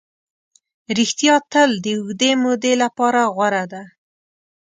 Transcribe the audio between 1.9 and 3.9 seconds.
اوږدې مودې لپاره غوره ده.